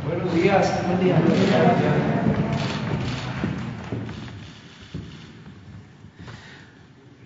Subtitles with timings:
[0.00, 0.86] Buenos días.
[0.86, 1.22] Buen día.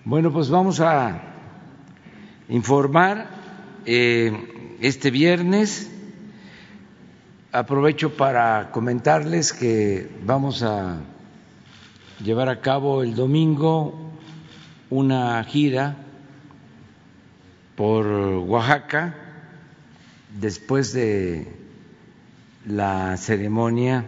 [0.04, 1.22] Bueno, pues vamos a
[2.48, 3.28] informar
[3.86, 5.90] eh, este viernes.
[7.52, 10.98] Aprovecho para comentarles que vamos a
[12.22, 14.12] llevar a cabo el domingo
[14.90, 15.96] una gira
[17.76, 19.14] por Oaxaca
[20.38, 21.65] después de
[22.66, 24.04] la ceremonia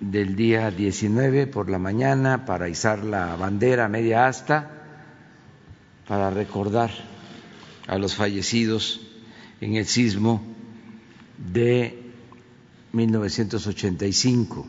[0.00, 4.70] del día 19 por la mañana para izar la bandera media asta,
[6.08, 6.90] para recordar
[7.86, 9.00] a los fallecidos
[9.60, 10.42] en el sismo
[11.52, 12.02] de
[12.92, 14.66] 1985.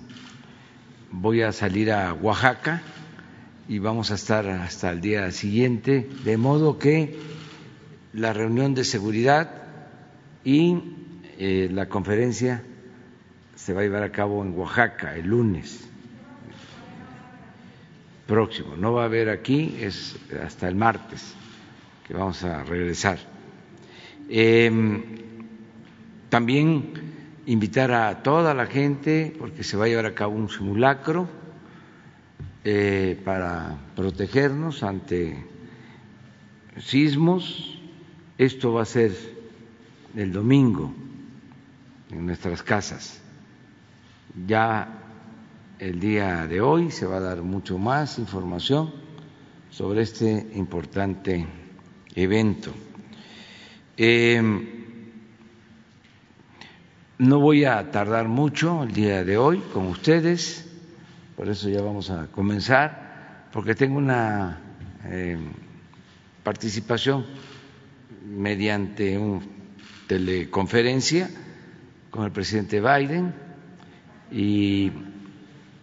[1.12, 2.84] Voy a salir a Oaxaca
[3.68, 7.18] y vamos a estar hasta el día siguiente, de modo que
[8.14, 9.50] la reunión de seguridad
[10.44, 10.99] y
[11.42, 12.62] eh, la conferencia
[13.56, 15.88] se va a llevar a cabo en Oaxaca el lunes
[18.28, 18.76] próximo.
[18.76, 21.34] No va a haber aquí, es hasta el martes
[22.06, 23.20] que vamos a regresar.
[24.28, 24.70] Eh,
[26.28, 26.92] también
[27.46, 31.30] invitar a toda la gente, porque se va a llevar a cabo un simulacro
[32.66, 35.42] eh, para protegernos ante
[36.78, 37.80] sismos.
[38.38, 39.14] Esto va a ser
[40.18, 40.94] el domingo
[42.12, 43.22] en nuestras casas.
[44.48, 44.88] Ya
[45.80, 48.92] el día de hoy se va a dar mucho más información
[49.70, 51.46] sobre este importante
[52.16, 52.74] evento.
[53.98, 54.42] Eh,
[57.18, 60.66] no voy a tardar mucho el día de hoy con ustedes,
[61.36, 64.60] por eso ya vamos a comenzar, porque tengo una
[65.06, 65.38] eh,
[66.44, 67.26] participación
[68.26, 69.42] mediante una
[70.08, 71.30] teleconferencia
[72.10, 73.34] con el presidente Biden
[74.32, 74.92] y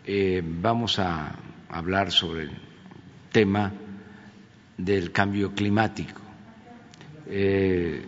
[0.04, 1.34] eh, vamos a
[1.68, 2.50] hablar sobre el
[3.32, 3.72] tema
[4.76, 6.20] del cambio climático.
[7.26, 8.04] Eh,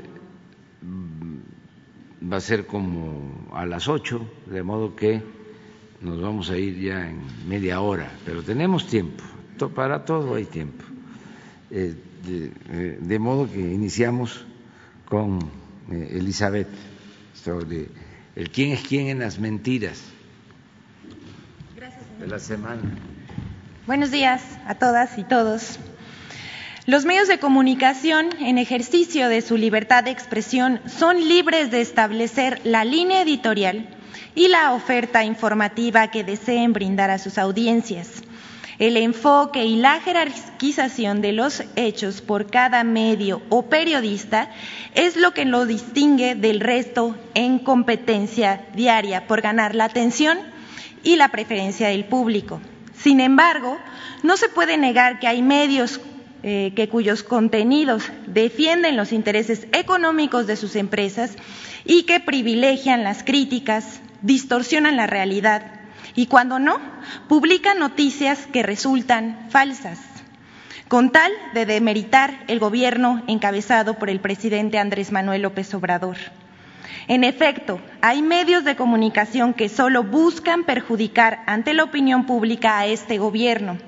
[2.20, 5.22] va a ser como a las ocho, de modo que
[6.00, 9.24] nos vamos a ir ya en media hora, pero tenemos tiempo,
[9.74, 10.84] para todo hay tiempo.
[11.70, 14.44] Eh, de, de, modo que iniciamos
[15.08, 15.38] con
[15.90, 16.68] Elizabeth
[17.32, 17.88] sobre
[18.36, 20.02] el quién es quién en las mentiras
[21.76, 22.82] Gracias, de la semana.
[23.86, 25.78] Buenos días a todas y todos.
[26.86, 32.60] Los medios de comunicación, en ejercicio de su libertad de expresión, son libres de establecer
[32.64, 33.88] la línea editorial
[34.34, 38.22] y la oferta informativa que deseen brindar a sus audiencias.
[38.78, 44.50] El enfoque y la jerarquización de los hechos por cada medio o periodista
[44.94, 50.38] es lo que lo distingue del resto en competencia diaria por ganar la atención
[51.02, 52.60] y la preferencia del público.
[52.94, 53.78] Sin embargo,
[54.22, 56.00] no se puede negar que hay medios
[56.44, 61.34] eh, que cuyos contenidos defienden los intereses económicos de sus empresas
[61.84, 65.77] y que privilegian las críticas, distorsionan la realidad
[66.18, 66.80] y cuando no,
[67.28, 70.00] publican noticias que resultan falsas,
[70.88, 76.16] con tal de demeritar el gobierno encabezado por el presidente Andrés Manuel López Obrador.
[77.06, 82.86] En efecto, hay medios de comunicación que solo buscan perjudicar ante la opinión pública a
[82.86, 83.78] este gobierno.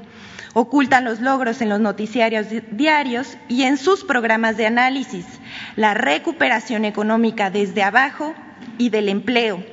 [0.55, 5.27] Ocultan los logros en los noticiarios diarios y en sus programas de análisis,
[5.75, 8.37] la recuperación económica desde abajo
[8.79, 9.65] y del empleo,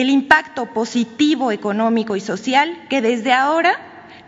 [0.00, 3.76] el impacto positivo económico y social que desde ahora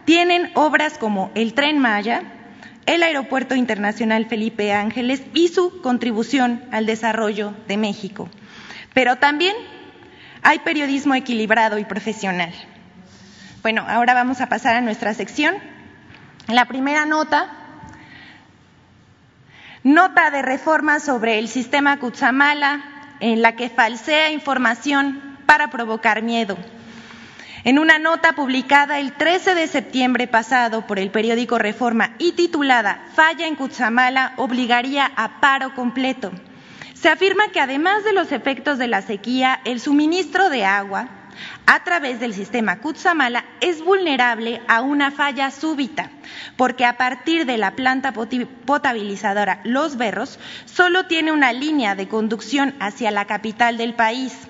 [0.04, 2.24] tienen obras como el Tren Maya,
[2.86, 8.28] el Aeropuerto Internacional Felipe Ángeles y su contribución al desarrollo de México.
[8.94, 9.54] Pero también
[10.42, 12.52] hay periodismo equilibrado y profesional.
[13.62, 15.54] Bueno, ahora vamos a pasar a nuestra sección.
[16.48, 17.48] La primera nota,
[19.84, 22.82] nota de reforma sobre el sistema Cutzamala,
[23.20, 26.56] en la que falsea información para provocar miedo.
[27.64, 33.02] En una nota publicada el 13 de septiembre pasado por el periódico Reforma y titulada
[33.16, 36.30] Falla en Cutzamala obligaría a paro completo,
[36.94, 41.08] se afirma que además de los efectos de la sequía, el suministro de agua
[41.66, 46.10] a través del sistema Kutsamala es vulnerable a una falla súbita,
[46.56, 52.76] porque a partir de la planta potabilizadora Los Berros solo tiene una línea de conducción
[52.78, 54.46] hacia la capital del país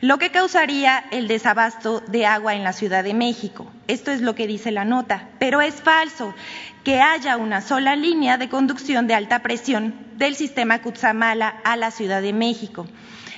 [0.00, 3.70] lo que causaría el desabasto de agua en la Ciudad de México.
[3.88, 6.34] Esto es lo que dice la nota, pero es falso
[6.84, 11.90] que haya una sola línea de conducción de alta presión del sistema Cutzamala a la
[11.90, 12.86] Ciudad de México.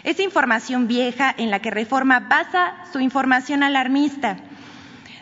[0.04, 4.36] Es información vieja en la que Reforma basa su información alarmista.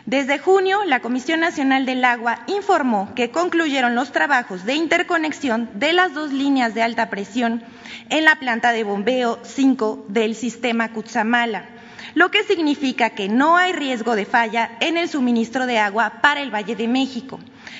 [0.09, 5.93] Desde junio, la Comisión Nacional del Agua informó que concluyeron los trabajos de interconexión de
[5.93, 7.61] las dos líneas de alta presión
[8.09, 11.69] en la planta de bombeo 5 del sistema Cutzamala,
[12.15, 16.41] lo que significa que no hay riesgo de falla en el suministro de agua para
[16.41, 17.39] el Valle de México,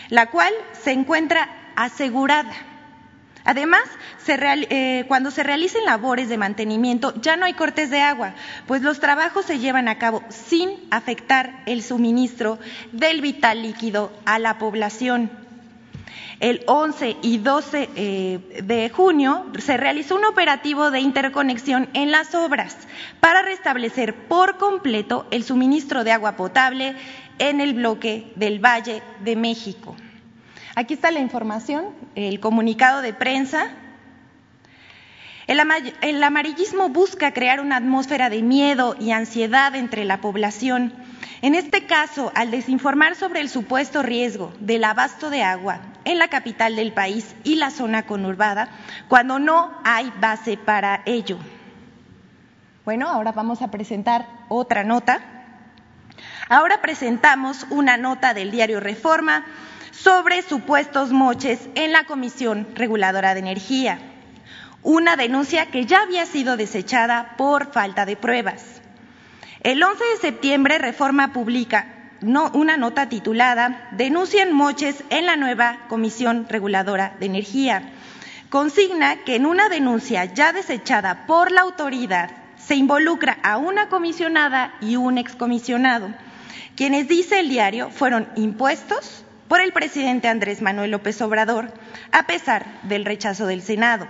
[0.10, 0.54] la cual
[0.84, 2.69] se encuentra asegurada.
[3.50, 3.82] Además,
[4.28, 8.36] eh, cuando se realicen labores de mantenimiento ya no hay cortes de agua,
[8.68, 12.60] pues los trabajos se llevan a cabo sin afectar el suministro
[12.92, 15.32] del vital líquido a la población.
[16.40, 22.36] El 11 y 12 eh, de junio se realizó un operativo de interconexión en las
[22.36, 22.78] obras
[23.20, 26.94] para restablecer por completo el suministro de agua potable
[27.40, 29.96] en el bloque del Valle de México.
[30.80, 33.68] Aquí está la información, el comunicado de prensa.
[35.46, 40.94] El, amarillismo busca crear una atmósfera de miedo y ansiedad entre la población.
[41.42, 46.30] En este caso, al desinformar sobre el supuesto riesgo del abasto de agua en la
[46.30, 48.70] capital del país y la zona conurbada,
[49.10, 51.40] cuando no hay base para ello.
[52.86, 55.39] Bueno, ahora vamos a presentar otra nota.
[56.52, 59.46] Ahora presentamos una nota del diario Reforma
[59.92, 64.00] sobre supuestos moches en la Comisión Reguladora de Energía,
[64.82, 68.82] una denuncia que ya había sido desechada por falta de pruebas.
[69.62, 71.86] El 11 de septiembre, Reforma publica
[72.22, 77.92] una nota titulada Denuncian moches en la nueva Comisión Reguladora de Energía.
[78.50, 84.74] Consigna que en una denuncia ya desechada por la autoridad se involucra a una comisionada
[84.82, 86.12] y un excomisionado,
[86.76, 91.74] quienes, dice el diario, fueron impuestos por el presidente Andrés Manuel López Obrador,
[92.12, 94.08] a pesar del rechazo del Senado.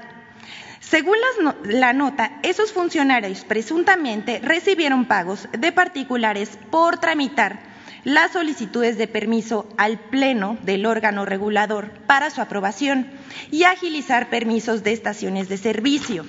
[0.80, 1.18] Según
[1.65, 7.59] la nota, esos funcionarios presuntamente recibieron pagos de particulares por tramitar
[8.03, 13.12] las solicitudes de permiso al Pleno del órgano regulador para su aprobación
[13.51, 16.25] y agilizar permisos de estaciones de servicio.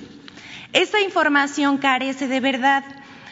[0.73, 2.83] Esta información carece de verdad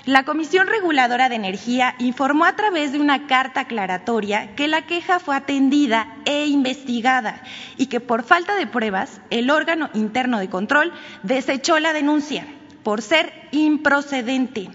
[0.09, 5.19] la Comisión Reguladora de Energía informó a través de una carta aclaratoria que la queja
[5.19, 7.43] fue atendida e investigada
[7.77, 10.91] y que por falta de pruebas el órgano interno de control
[11.21, 12.47] desechó la denuncia
[12.81, 14.71] por ser improcedente.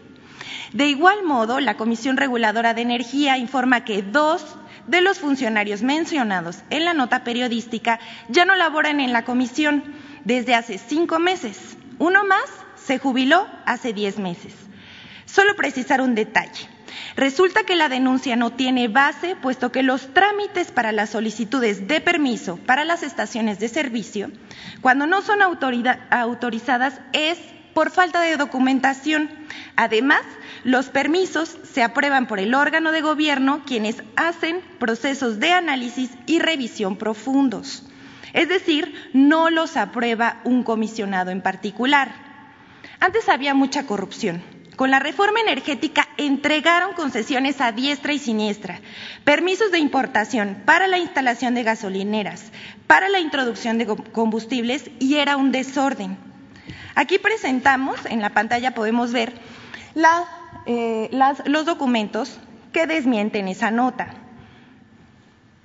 [0.72, 4.56] De igual modo, la Comisión Reguladora de Energía informa que dos
[4.86, 7.98] de los funcionarios mencionados en la nota periodística
[8.28, 9.82] ya no laboran en la comisión
[10.24, 11.76] desde hace cinco meses.
[11.98, 12.44] Uno más
[12.76, 14.63] se jubiló hace diez meses.
[15.26, 16.68] Solo precisar un detalle.
[17.16, 22.00] Resulta que la denuncia no tiene base, puesto que los trámites para las solicitudes de
[22.00, 24.30] permiso para las estaciones de servicio,
[24.80, 27.38] cuando no son autorizadas, es
[27.72, 29.30] por falta de documentación.
[29.76, 30.22] Además,
[30.62, 36.38] los permisos se aprueban por el órgano de gobierno, quienes hacen procesos de análisis y
[36.38, 37.84] revisión profundos.
[38.32, 42.12] Es decir, no los aprueba un comisionado en particular.
[43.00, 48.80] Antes había mucha corrupción con la reforma energética entregaron concesiones a diestra y siniestra,
[49.24, 52.50] permisos de importación para la instalación de gasolineras,
[52.86, 56.16] para la introducción de combustibles y era un desorden.
[56.94, 59.32] Aquí presentamos, en la pantalla podemos ver
[60.66, 61.10] eh,
[61.46, 62.38] los documentos
[62.72, 64.14] que desmienten esa nota.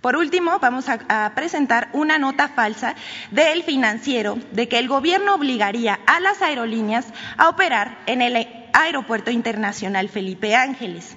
[0.02, 2.96] Por último, vamos a, presentar una nota falsa
[3.32, 7.06] del financiero de que el gobierno obligaría a las aerolíneas
[7.38, 8.38] a operar en el
[8.74, 11.16] Aeropuerto Internacional Felipe Ángeles.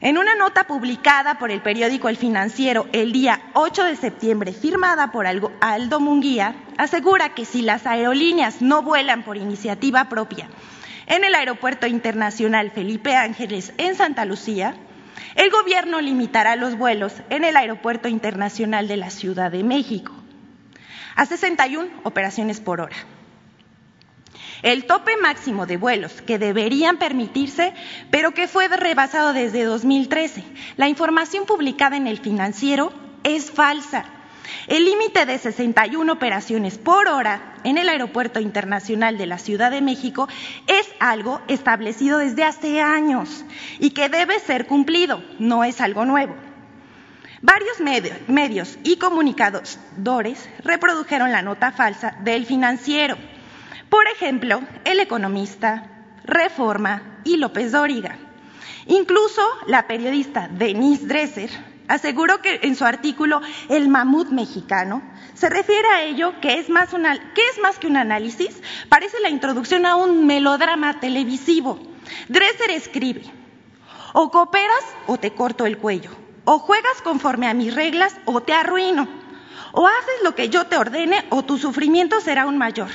[0.00, 5.12] En una nota publicada por el periódico El Financiero el día 8 de septiembre, firmada
[5.12, 10.48] por Aldo Munguía, asegura que si las aerolíneas no vuelan por iniciativa propia
[11.06, 14.74] en el Aeropuerto Internacional Felipe Ángeles en Santa Lucía,
[15.36, 20.12] el gobierno limitará los vuelos en el Aeropuerto Internacional de la Ciudad de México
[21.16, 22.96] a 61 operaciones por hora.
[24.64, 27.74] El tope máximo de vuelos que deberían permitirse,
[28.10, 30.42] pero que fue rebasado desde 2013.
[30.78, 32.90] La información publicada en el financiero
[33.24, 34.06] es falsa.
[34.66, 39.82] El límite de 61 operaciones por hora en el Aeropuerto Internacional de la Ciudad de
[39.82, 40.28] México
[40.66, 43.44] es algo establecido desde hace años
[43.78, 46.36] y que debe ser cumplido, no es algo nuevo.
[47.42, 47.80] Varios
[48.28, 53.18] medios y comunicadores reprodujeron la nota falsa del financiero.
[53.94, 55.86] Por ejemplo, El Economista,
[56.24, 58.18] Reforma y López Dóriga.
[58.86, 61.48] Incluso la periodista Denise Dresser
[61.86, 65.00] aseguró que en su artículo El mamut mexicano
[65.34, 70.26] se refiere a ello que es más, que un análisis, parece la introducción a un
[70.26, 71.78] melodrama televisivo.
[72.26, 73.22] Dresser escribe,
[74.12, 76.10] o cooperas o te corto el cuello,
[76.44, 79.06] o juegas conforme a mis reglas o te arruino,
[79.70, 82.90] o haces lo que yo te ordene o tu sufrimiento será aún mayor.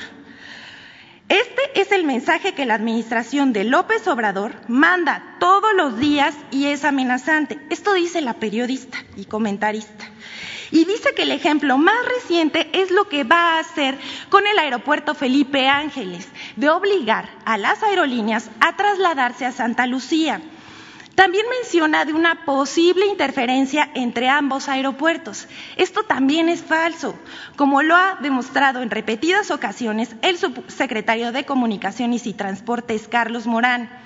[1.30, 6.66] Este es el mensaje que la administración de López Obrador manda todos los días y
[6.66, 7.56] es amenazante.
[7.70, 10.06] Esto dice la periodista y comentarista.
[10.72, 13.96] Y dice que el ejemplo más reciente es lo que va a hacer
[14.28, 20.40] con el aeropuerto Felipe Ángeles, de obligar a las aerolíneas a trasladarse a Santa Lucía.
[21.14, 25.48] También menciona de una posible interferencia entre ambos aeropuertos.
[25.76, 27.14] Esto también es falso,
[27.56, 33.99] como lo ha demostrado en repetidas ocasiones el subsecretario de Comunicaciones y Transportes, Carlos Morán.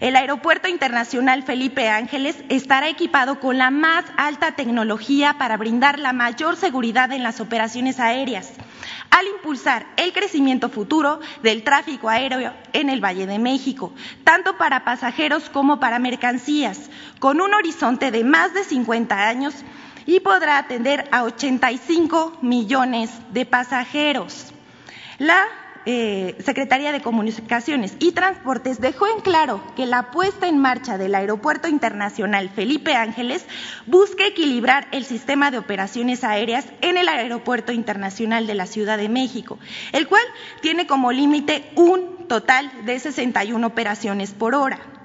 [0.00, 6.14] El Aeropuerto Internacional Felipe Ángeles estará equipado con la más alta tecnología para brindar la
[6.14, 8.54] mayor seguridad en las operaciones aéreas
[9.10, 13.92] al impulsar el crecimiento futuro del tráfico aéreo en el Valle de México,
[14.24, 16.88] tanto para pasajeros como para mercancías,
[17.18, 19.54] con un horizonte de más de 50 años
[20.06, 24.54] y podrá atender a 85 millones de pasajeros.
[25.18, 25.44] La
[25.86, 31.14] eh, Secretaría de Comunicaciones y Transportes dejó en claro que la puesta en marcha del
[31.14, 33.46] Aeropuerto Internacional Felipe Ángeles
[33.86, 39.08] busca equilibrar el sistema de operaciones aéreas en el Aeropuerto Internacional de la Ciudad de
[39.08, 39.58] México,
[39.92, 40.22] el cual
[40.60, 44.99] tiene como límite un total de 61 operaciones por hora.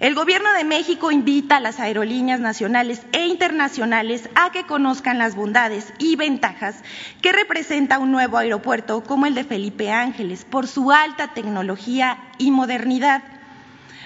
[0.00, 5.36] El Gobierno de México invita a las aerolíneas nacionales e internacionales a que conozcan las
[5.36, 6.82] bondades y ventajas
[7.20, 12.50] que representa un nuevo aeropuerto como el de Felipe Ángeles por su alta tecnología y
[12.50, 13.22] modernidad.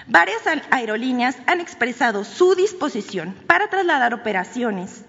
[0.05, 5.05] Varias aerolíneas han expresado su disposición para trasladar operaciones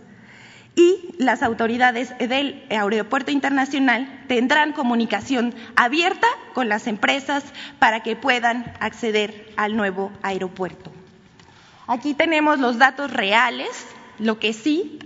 [0.77, 7.43] y las autoridades del Aeropuerto Internacional tendrán comunicación abierta con las empresas
[7.79, 10.93] para que puedan acceder al nuevo aeropuerto.
[11.87, 13.69] Aquí tenemos los datos reales,
[14.19, 14.99] lo que sí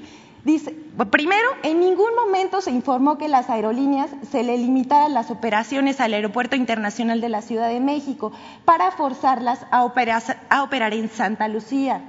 [0.45, 0.75] dice,
[1.11, 6.15] primero, en ningún momento se informó que las aerolíneas se le limitaran las operaciones al
[6.15, 8.33] Aeropuerto Internacional de la Ciudad de México
[8.65, 12.03] para forzarlas a operar, a operar en Santa Lucía.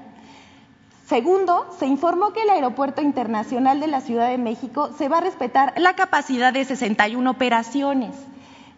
[1.12, 5.20] Segundo, se informó que el Aeropuerto Internacional de la Ciudad de México se va a
[5.20, 8.16] respetar la capacidad de 61 operaciones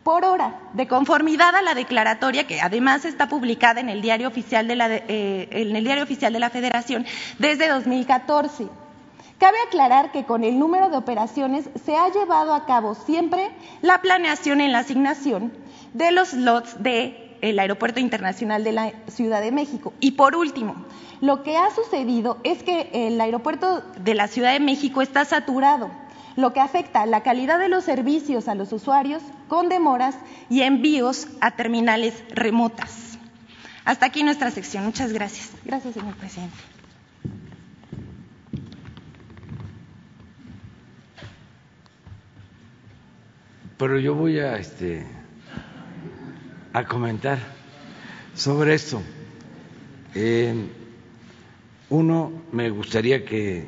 [0.02, 4.68] por hora, de conformidad a la declaratoria que además está publicada en el Diario Oficial
[4.68, 7.06] de la, eh, en el Diario Oficial de Federación
[7.38, 8.68] desde 2014.
[9.38, 13.52] Cabe aclarar que con el número de operaciones se ha llevado a cabo siempre
[13.84, 15.54] la planeación en la asignación
[15.94, 16.82] de los lots
[17.48, 19.94] del Aeropuerto Internacional de la Ciudad de México.
[20.00, 20.86] Y por último,
[21.20, 25.92] lo que ha sucedido es que el aeropuerto de la Ciudad de México está saturado,
[26.38, 30.16] lo que afecta la calidad de los servicios a los usuarios con demoras
[30.50, 33.18] y envíos a terminales remotas.
[33.84, 34.86] Hasta aquí nuestra sección.
[34.86, 35.52] Muchas gracias.
[35.66, 36.56] Gracias, señor presidente.
[43.78, 45.06] Pero yo voy a, este,
[46.74, 47.40] a comentar
[48.36, 49.02] sobre esto.
[50.16, 50.54] Eh,
[51.90, 53.68] uno, me gustaría que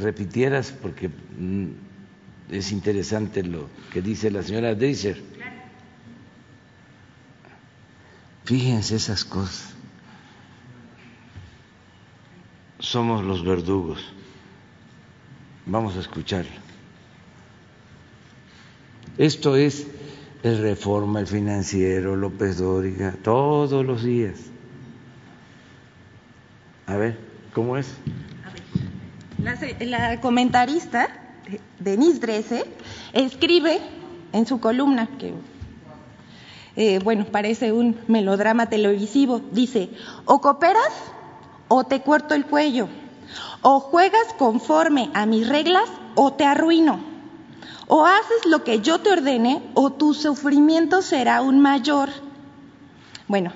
[0.00, 1.68] repitieras, porque mm,
[2.50, 5.22] es interesante lo que dice la señora Dreiser.
[8.44, 9.74] Fíjense esas cosas.
[12.78, 14.02] Somos los verdugos.
[15.66, 16.50] Vamos a escucharlo.
[19.18, 19.86] Esto es
[20.42, 24.38] el Reforma, el Financiero, López Dóriga, todos los días.
[26.86, 27.18] A ver,
[27.52, 27.92] ¿cómo es?
[29.80, 31.08] La, comentarista,
[31.78, 32.64] Denise Drese,
[33.12, 33.80] escribe
[34.32, 35.34] en su columna, que
[36.76, 39.90] eh, bueno, parece un melodrama televisivo, dice,
[40.24, 40.92] o cooperas
[41.68, 42.88] o te corto el cuello,
[43.62, 47.07] o juegas conforme a mis reglas o te arruino,
[47.88, 52.10] o haces lo que yo te ordene o tu sufrimiento será aún mayor.
[53.26, 53.52] Bueno,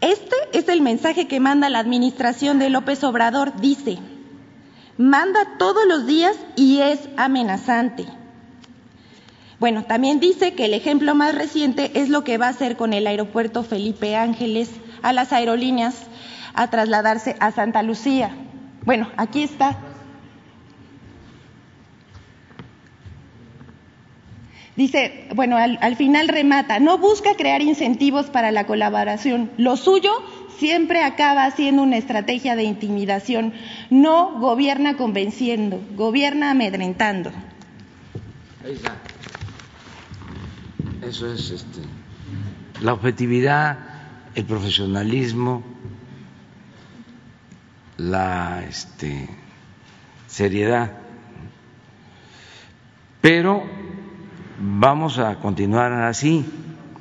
[0.00, 3.58] este es el mensaje que manda la administración de López Obrador.
[3.60, 3.98] Dice,
[4.98, 8.06] manda todos los días y es amenazante.
[9.58, 12.92] Bueno, también dice que el ejemplo más reciente es lo que va a hacer con
[12.92, 14.70] el aeropuerto Felipe Ángeles
[15.02, 15.96] a las aerolíneas
[16.54, 18.30] a trasladarse a Santa Lucía.
[18.84, 19.76] Bueno, aquí está.
[24.78, 29.50] Dice, bueno, al, al, final remata, no busca crear incentivos para la colaboración.
[29.56, 30.12] Lo suyo
[30.56, 33.54] siempre acaba siendo una estrategia de intimidación.
[33.90, 37.32] No gobierna convenciendo, gobierna amedrentando.
[38.64, 38.94] Ahí está.
[41.04, 41.80] Eso es este,
[42.80, 43.78] la objetividad,
[44.36, 45.64] el profesionalismo,
[47.96, 49.28] la este,
[50.28, 50.92] seriedad.
[53.20, 53.87] Pero
[54.58, 56.44] vamos a continuar así.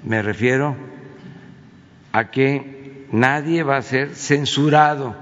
[0.03, 0.75] Me refiero
[2.11, 5.15] a que nadie va a ser censurado.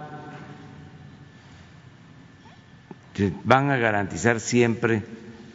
[3.43, 5.03] Van a garantizar siempre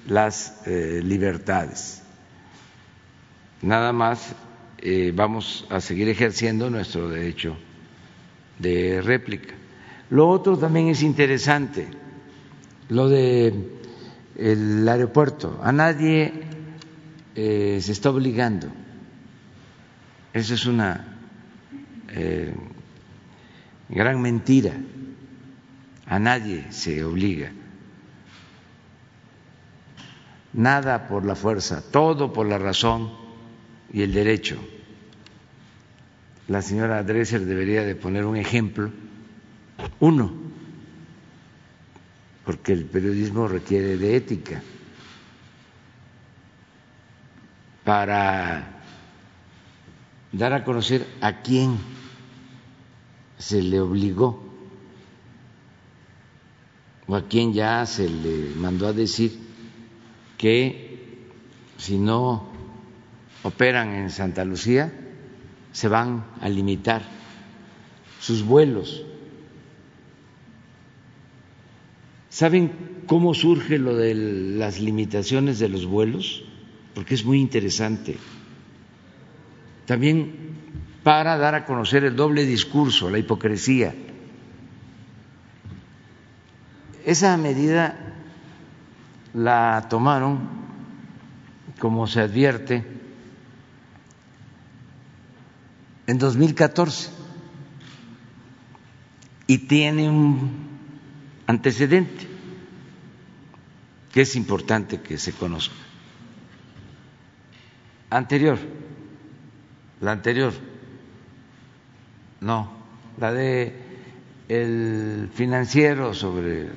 [0.06, 2.02] las eh, libertades.
[3.62, 4.34] Nada más
[4.78, 7.56] eh, vamos a seguir ejerciendo nuestro derecho
[8.58, 9.54] de réplica.
[10.08, 11.87] Lo otro también es interesante,
[12.88, 13.78] lo de
[14.37, 15.60] el aeropuerto.
[15.62, 16.50] A nadie
[17.34, 18.68] eh, se está obligando.
[20.32, 21.18] Esa es una
[22.08, 22.54] eh,
[23.88, 24.75] gran mentira.
[26.06, 27.52] A nadie se obliga.
[30.52, 33.12] Nada por la fuerza, todo por la razón
[33.92, 34.58] y el derecho.
[36.49, 38.90] La señora Dresser debería de poner un ejemplo,
[40.00, 40.32] uno,
[42.44, 44.60] porque el periodismo requiere de ética
[47.90, 48.82] para
[50.30, 51.76] dar a conocer a quién
[53.37, 54.40] se le obligó
[57.09, 59.37] o a quién ya se le mandó a decir
[60.38, 61.18] que
[61.78, 62.47] si no
[63.42, 64.92] operan en Santa Lucía
[65.73, 67.02] se van a limitar
[68.20, 69.02] sus vuelos.
[72.29, 76.44] ¿Saben cómo surge lo de las limitaciones de los vuelos?
[76.94, 78.18] Porque es muy interesante.
[79.87, 80.50] También
[81.03, 83.94] para dar a conocer el doble discurso, la hipocresía.
[87.05, 88.14] Esa medida
[89.33, 90.48] la tomaron,
[91.79, 92.85] como se advierte,
[96.07, 97.11] en 2014
[99.46, 100.68] y tiene un
[101.46, 102.29] antecedente
[104.12, 105.89] que es importante que se conozca.
[108.11, 108.59] Anterior,
[110.01, 110.53] la anterior,
[112.40, 112.70] no,
[113.18, 113.75] la de
[114.49, 116.70] el financiero sobre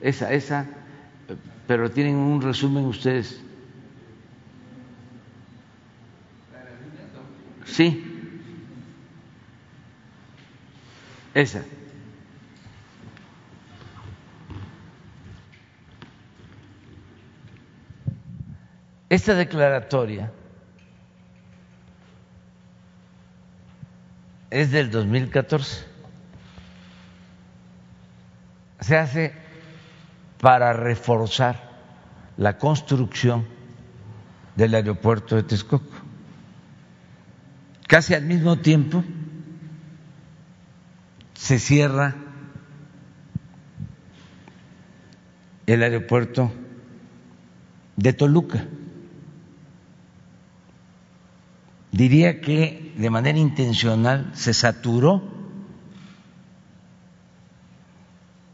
[0.00, 0.66] esa, esa,
[1.66, 3.40] pero tienen un resumen ustedes.
[7.66, 8.02] Sí,
[11.36, 11.62] Esa.
[19.10, 20.32] Esta declaratoria
[24.60, 25.84] es del 2014.
[28.80, 29.34] Se hace
[30.40, 31.60] para reforzar
[32.38, 33.46] la construcción
[34.54, 35.90] del aeropuerto de Texcoco.
[37.86, 39.04] Casi al mismo tiempo
[41.34, 42.14] se cierra
[45.66, 46.50] el aeropuerto
[47.96, 48.64] de Toluca.
[51.96, 55.22] Diría que de manera intencional se saturó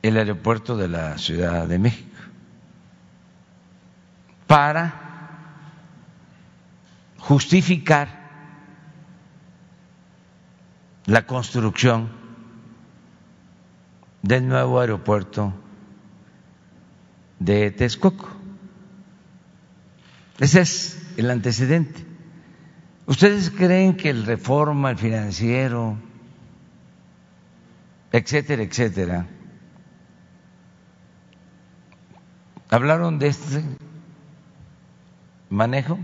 [0.00, 2.20] el aeropuerto de la Ciudad de México
[4.46, 4.94] para
[7.18, 8.30] justificar
[11.06, 12.10] la construcción
[14.22, 15.52] del nuevo aeropuerto
[17.40, 18.28] de Texcoco.
[20.38, 22.11] Ese es el antecedente.
[23.12, 25.98] ¿Ustedes creen que el reforma, el financiero,
[28.10, 29.26] etcétera, etcétera,
[32.70, 33.62] hablaron de este
[35.50, 35.98] manejo?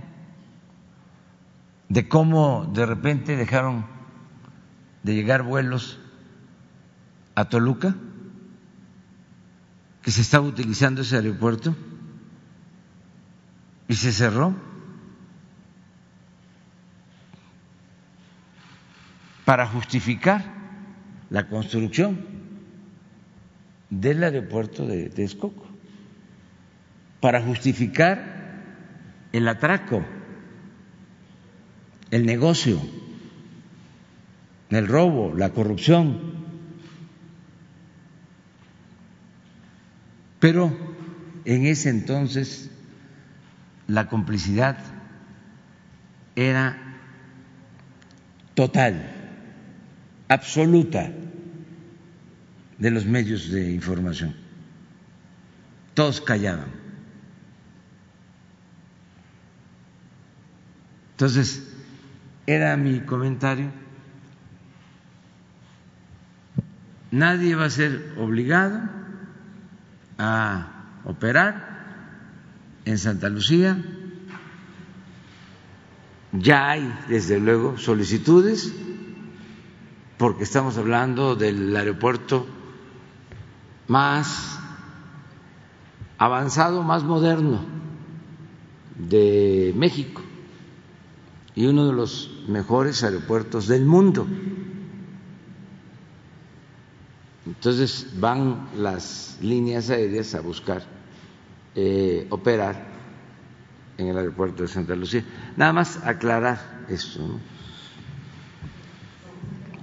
[1.89, 3.87] ¿De cómo de repente dejaron
[5.03, 5.99] de llegar vuelos
[7.35, 7.95] a Toluca?
[10.03, 11.75] que se estaba utilizando ese aeropuerto
[13.89, 14.68] y se cerró
[19.49, 20.45] para justificar
[21.31, 22.19] la construcción
[23.89, 25.67] del aeropuerto de Texcoco
[27.23, 28.23] para justificar
[29.33, 30.05] el atraco,
[32.11, 32.79] el negocio,
[34.69, 36.21] el robo, la corrupción.
[40.41, 40.77] Pero
[41.47, 42.71] en ese entonces
[43.87, 44.77] la complicidad
[46.37, 46.77] era
[48.55, 49.18] total,
[50.29, 51.11] absoluta
[52.79, 54.35] de los medios de información.
[55.95, 56.69] Todos callaban.
[61.13, 61.67] Entonces,
[62.47, 63.73] era mi comentario.
[67.11, 68.81] Nadie va a ser obligado
[70.19, 71.79] a operar
[72.85, 73.83] en Santa Lucía.
[76.33, 78.73] Ya hay, desde luego, solicitudes,
[80.19, 82.47] porque estamos hablando del aeropuerto
[83.87, 84.59] más
[86.19, 87.61] avanzado, más moderno
[88.99, 90.21] de México
[91.55, 94.27] y uno de los mejores aeropuertos del mundo.
[97.47, 100.83] Entonces van las líneas aéreas a buscar
[101.75, 102.89] eh, operar
[103.97, 105.25] en el aeropuerto de Santa Lucía.
[105.57, 107.21] Nada más aclarar esto.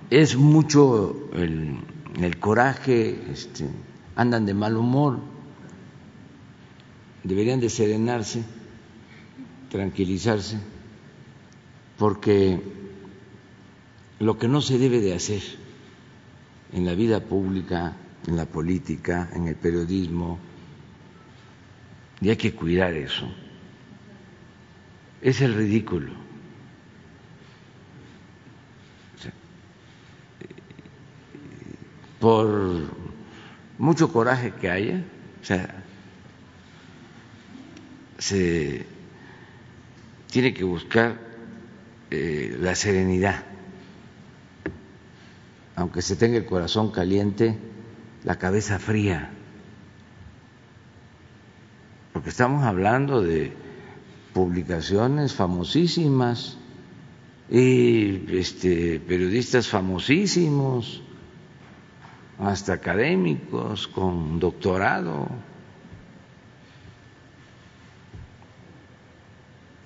[0.09, 3.67] Es mucho el, coraje, este,
[4.15, 5.19] andan de mal humor,
[7.23, 8.43] deberían de serenarse,
[9.69, 10.59] tranquilizarse,
[11.97, 12.61] porque
[14.19, 15.41] lo que no se debe de hacer
[16.71, 20.37] en la vida pública, en la política, en el periodismo,
[22.21, 23.27] y hay que cuidar eso,
[25.21, 26.24] es el ridículo.
[32.25, 32.81] Por
[33.77, 35.03] mucho coraje que haya,
[35.43, 35.83] o sea,
[38.17, 38.83] se
[40.31, 41.19] tiene que buscar
[42.09, 43.43] eh, la serenidad,
[45.75, 47.59] aunque se tenga el corazón caliente,
[48.23, 49.29] la cabeza fría,
[52.11, 53.53] porque estamos hablando de
[54.33, 56.57] publicaciones famosísimas
[57.51, 61.04] y este, periodistas famosísimos
[62.39, 65.27] hasta académicos con doctorado.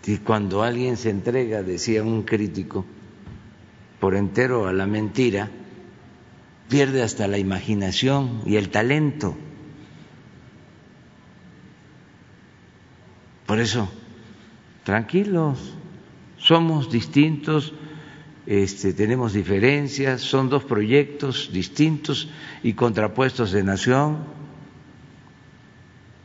[0.05, 2.83] Y cuando alguien se entrega, decía un crítico,
[3.99, 5.51] por entero a la mentira,
[6.67, 9.37] pierde hasta la imaginación y el talento.
[13.45, 13.87] Por eso,
[14.83, 15.75] tranquilos,
[16.37, 17.73] somos distintos
[18.49, 22.31] este, tenemos diferencias, son dos proyectos distintos
[22.63, 24.23] y contrapuestos de nación.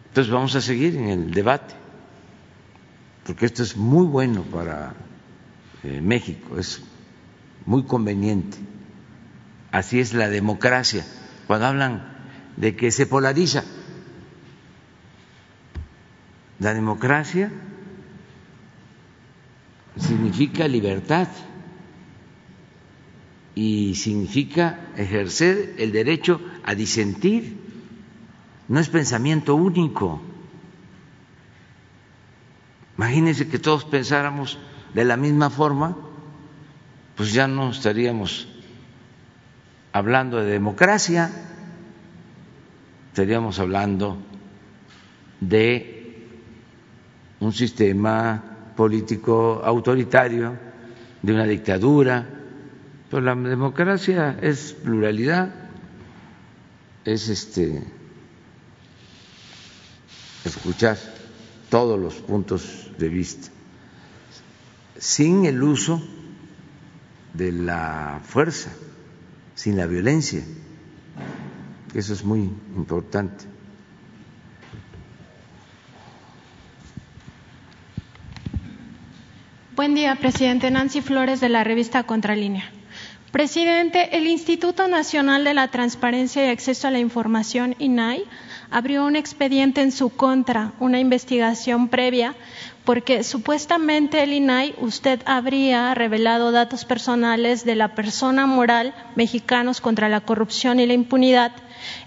[0.08, 1.74] Entonces vamos a seguir en el debate,
[3.26, 4.94] porque esto es muy bueno para
[5.82, 6.82] eh, México, es
[7.66, 8.56] muy conveniente.
[9.70, 11.04] Así es la democracia.
[11.46, 12.08] Cuando hablan
[12.56, 13.64] de que se polariza,
[16.58, 17.52] la democracia
[19.98, 21.28] significa libertad
[23.54, 27.56] y significa ejercer el derecho a disentir.
[28.68, 30.20] No es pensamiento único.
[32.96, 34.58] Imagínense que todos pensáramos
[34.94, 35.96] de la misma forma,
[37.16, 38.48] pues ya no estaríamos
[39.92, 41.30] hablando de democracia,
[43.08, 44.18] estaríamos hablando
[45.40, 46.26] de
[47.40, 48.42] un sistema
[48.76, 50.56] político autoritario,
[51.22, 52.33] de una dictadura,
[53.14, 55.54] pues la democracia es pluralidad,
[57.04, 57.80] es este
[60.44, 60.98] escuchar
[61.70, 63.50] todos los puntos de vista,
[64.98, 66.02] sin el uso
[67.34, 68.70] de la fuerza,
[69.54, 70.42] sin la violencia.
[71.94, 72.40] Eso es muy
[72.74, 73.44] importante.
[79.76, 80.68] Buen día, presidente.
[80.72, 82.72] Nancy Flores de la revista Contralínea.
[83.34, 88.22] Presidente, el Instituto Nacional de la Transparencia y Acceso a la Información, INAI,
[88.70, 92.36] abrió un expediente en su contra, una investigación previa,
[92.84, 100.08] porque supuestamente el INAI usted habría revelado datos personales de la persona moral Mexicanos contra
[100.08, 101.50] la Corrupción y la Impunidad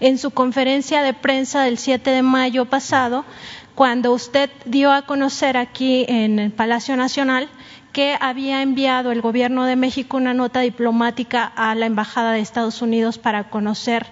[0.00, 3.26] en su conferencia de prensa del 7 de mayo pasado,
[3.74, 7.50] cuando usted dio a conocer aquí en el Palacio Nacional
[7.98, 12.80] que había enviado el gobierno de México una nota diplomática a la Embajada de Estados
[12.80, 14.06] Unidos para conocer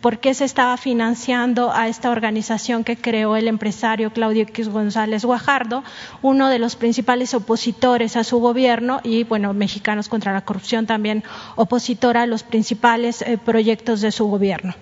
[0.00, 5.24] por qué se estaba financiando a esta organización que creó el empresario Claudio X González
[5.24, 5.84] Guajardo,
[6.22, 11.22] uno de los principales opositores a su gobierno y, bueno, Mexicanos contra la Corrupción también
[11.56, 14.74] opositora a los principales eh, proyectos de su gobierno.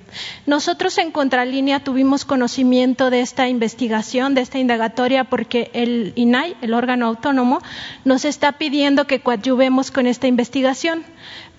[0.46, 6.74] Nosotros en Contralínea tuvimos conocimiento de esta investigación, de esta indagatoria, porque el INAI, el
[6.74, 7.60] órgano autónomo,
[8.04, 11.04] nos está pidiendo que coadyuvemos con esta investigación.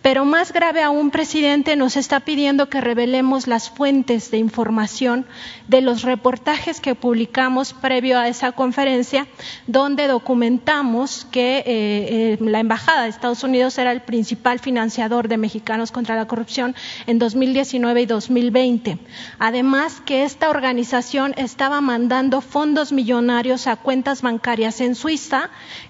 [0.01, 5.25] Pero más grave aún, presidente, nos está pidiendo que revelemos las fuentes de información
[5.67, 9.27] de los reportajes que publicamos previo a esa conferencia,
[9.67, 15.37] donde documentamos que eh, eh, la Embajada de Estados Unidos era el principal financiador de
[15.37, 18.99] Mexicanos contra la Corrupción en 2019 y 2020.
[19.37, 25.49] Además, que esta organización estaba mandando fondos millonarios a cuentas bancarias en Suiza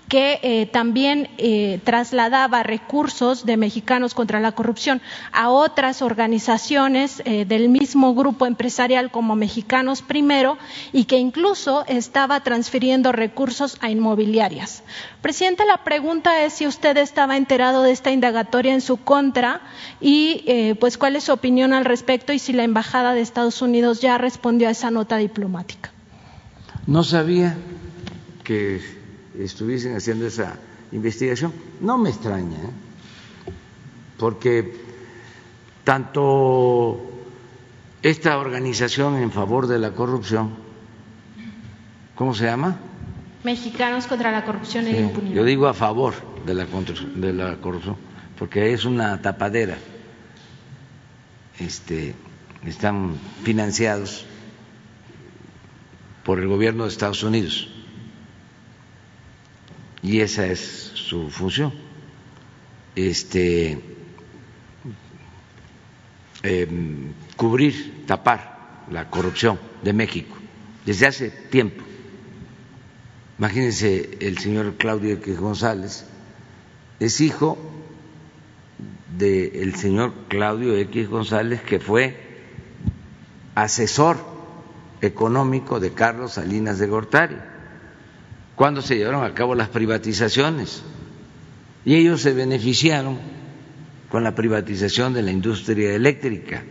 [0.09, 7.45] que eh, también eh, trasladaba recursos de Mexicanos contra la Corrupción a otras organizaciones eh,
[7.45, 10.57] del mismo grupo empresarial como Mexicanos Primero
[10.91, 14.83] y que incluso estaba transfiriendo recursos a inmobiliarias.
[15.21, 19.61] Presidente, la pregunta es si usted estaba enterado de esta indagatoria en su contra
[20.01, 24.01] y pues cuál es su opinión al respecto y si la Embajada de Estados Unidos
[24.01, 25.91] ya respondió a esa nota diplomática.
[26.87, 27.55] No sabía
[28.43, 28.98] que
[29.43, 30.55] estuviesen haciendo esa
[30.91, 31.53] investigación.
[31.81, 32.71] No me extraña, ¿eh?
[34.17, 34.73] porque
[35.83, 36.99] tanto
[38.01, 40.51] esta organización en favor de la corrupción,
[42.15, 42.77] ¿cómo se llama?
[43.43, 45.35] Mexicanos contra la corrupción y la impunidad.
[45.35, 46.13] Yo digo a favor
[46.45, 47.95] de la, de la corrupción,
[48.37, 49.77] porque es una tapadera.
[51.57, 52.15] Este,
[52.65, 54.25] están financiados
[56.23, 57.69] por el gobierno de Estados Unidos
[60.01, 61.73] y esa es su función.
[62.95, 63.79] Este,
[66.43, 70.35] em, cubrir, tapar la corrupción de México
[70.85, 71.83] desde hace tiempo.
[73.37, 76.05] Imagínense el señor Claudio González,
[76.99, 77.57] es hijo
[79.17, 82.17] del señor Claudio X González, que fue
[83.55, 84.17] asesor
[85.01, 87.37] económico de Carlos Salinas de Gortari
[88.59, 90.81] cuando se llevaron a cabo las privatizaciones.
[91.85, 93.17] Y ellos se beneficiaron
[94.09, 96.61] con la privatización de la industria eléctrica.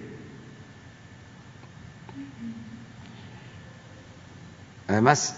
[4.86, 5.34] Además,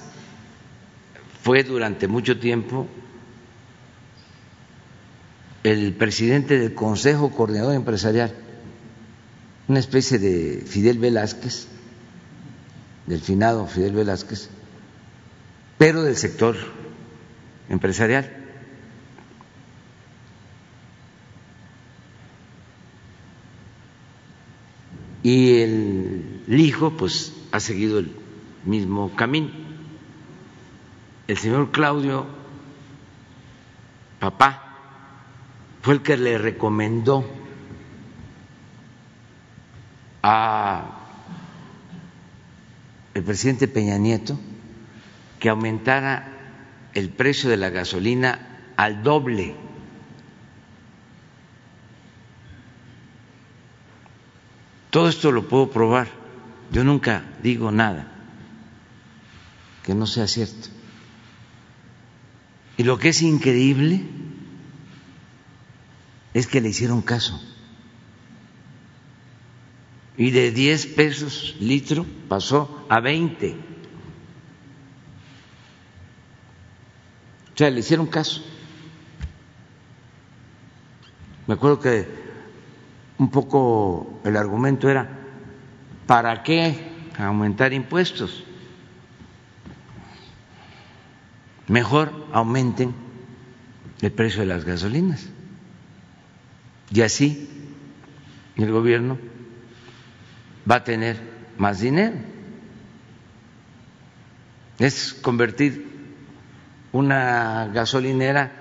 [1.40, 2.88] fue durante mucho tiempo
[5.62, 8.34] el presidente del Consejo Coordinador Empresarial,
[9.68, 11.68] una especie de Fidel Velázquez,
[13.06, 14.50] del finado Fidel Velázquez,
[15.80, 16.56] pero del sector
[17.70, 18.30] empresarial.
[25.22, 28.14] Y el, hijo, pues, ha seguido el
[28.66, 29.48] mismo camino.
[31.26, 32.26] El señor Claudio,
[34.18, 34.76] papá,
[35.80, 37.24] fue el que le recomendó
[40.22, 40.98] a
[43.14, 44.38] el presidente Peña Nieto
[45.40, 46.28] que aumentara
[46.94, 49.56] el precio de la gasolina al doble.
[54.90, 56.08] Todo esto lo puedo probar.
[56.70, 58.12] Yo nunca digo nada
[59.82, 60.68] que no sea cierto.
[62.76, 64.02] Y lo que es increíble
[66.34, 67.40] es que le hicieron caso.
[70.16, 73.69] Y de 10 pesos litro pasó a 20.
[77.60, 78.42] Sea, le hicieron caso.
[81.46, 82.08] Me acuerdo que
[83.18, 85.10] un poco el argumento era,
[86.06, 88.44] ¿para qué aumentar impuestos?
[91.68, 92.94] Mejor aumenten
[94.00, 95.28] el precio de las gasolinas.
[96.90, 97.46] Y así
[98.56, 99.18] el gobierno
[100.68, 101.20] va a tener
[101.58, 102.16] más dinero.
[104.78, 105.89] Es convertir
[106.92, 108.52] una gasolinera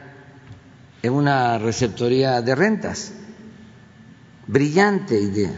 [1.01, 3.13] en una receptoría de rentas.
[4.47, 5.51] Brillante idea.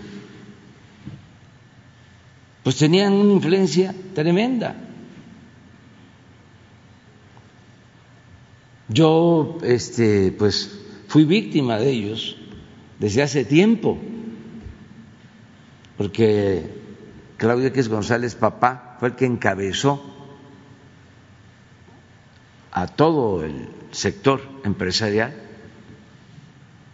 [2.63, 4.75] Pues tenían una influencia tremenda.
[8.87, 12.37] Yo este pues fui víctima de ellos
[12.99, 13.97] desde hace tiempo.
[15.97, 16.69] Porque
[17.37, 20.10] Claudio X González papá fue el que encabezó
[22.71, 25.33] a todo el sector empresarial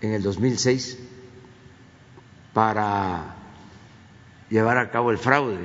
[0.01, 0.97] en el 2006
[2.53, 3.35] para
[4.49, 5.59] llevar a cabo el fraude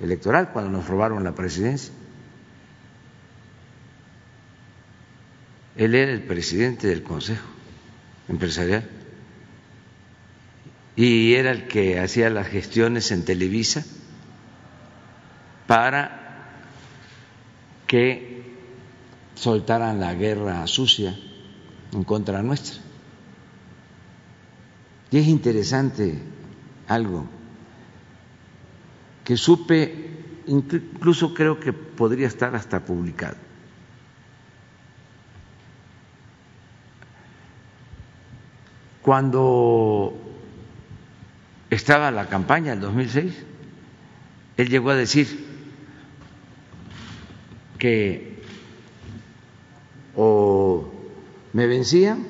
[0.00, 1.92] electoral cuando nos robaron la presidencia.
[5.76, 7.46] Él era el presidente del Consejo
[8.28, 8.88] Empresarial
[10.96, 13.84] y era el que hacía las gestiones en Televisa
[15.66, 16.48] para
[17.86, 18.49] que
[19.40, 21.16] soltaran la guerra sucia
[21.94, 22.78] en contra nuestra.
[25.10, 26.20] Y es interesante
[26.86, 27.26] algo
[29.24, 33.36] que supe, incluso creo que podría estar hasta publicado.
[39.00, 40.18] Cuando
[41.70, 43.44] estaba la campaña del 2006,
[44.58, 45.48] él llegó a decir
[47.78, 48.29] que
[50.16, 50.88] o
[51.52, 52.26] me vencían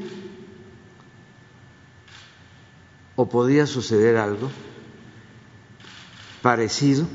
[3.17, 4.51] o podía suceder algo
[6.43, 7.07] parecido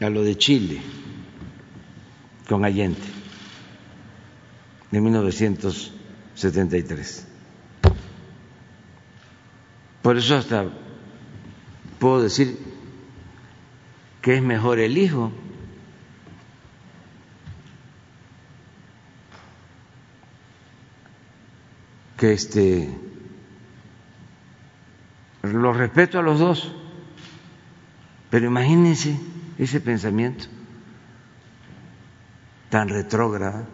[0.00, 0.80] a lo de Chile
[2.48, 3.00] con Allende
[4.90, 7.26] de 1973.
[10.02, 10.66] Por eso hasta
[11.98, 12.58] puedo decir
[14.22, 15.32] que es mejor el hijo
[22.18, 22.90] que este
[25.42, 26.72] los respeto a los dos,
[28.28, 29.18] pero imagínense
[29.56, 30.46] ese pensamiento
[32.70, 33.64] tan retrógrado.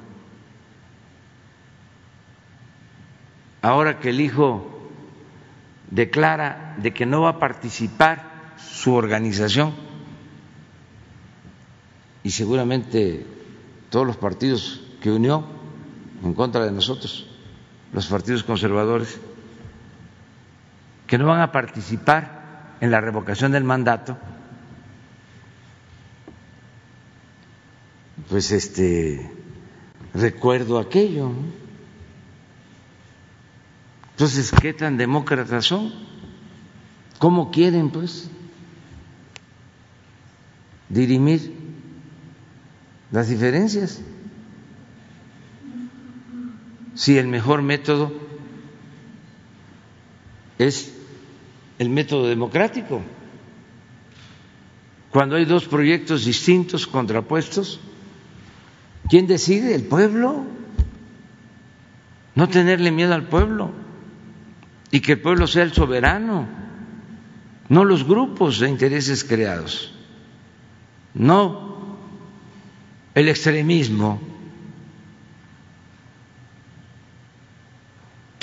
[3.62, 4.90] Ahora que el hijo
[5.90, 9.74] declara de que no va a participar su organización
[12.22, 13.26] y seguramente
[13.88, 15.46] todos los partidos que unió
[16.22, 17.33] en contra de nosotros,
[17.94, 19.20] los partidos conservadores,
[21.06, 24.18] que no van a participar en la revocación del mandato,
[28.28, 29.30] pues este
[30.12, 31.30] recuerdo aquello.
[34.10, 35.92] Entonces, ¿qué tan demócratas son?
[37.18, 38.28] ¿Cómo quieren, pues,
[40.88, 41.54] dirimir
[43.12, 44.00] las diferencias?
[46.94, 48.12] Si el mejor método
[50.58, 50.94] es
[51.78, 53.02] el método democrático.
[55.10, 57.80] Cuando hay dos proyectos distintos, contrapuestos,
[59.08, 59.74] ¿quién decide?
[59.74, 60.44] El pueblo.
[62.34, 63.70] No tenerle miedo al pueblo
[64.90, 66.48] y que el pueblo sea el soberano,
[67.68, 69.92] no los grupos de intereses creados,
[71.14, 71.96] no
[73.14, 74.33] el extremismo.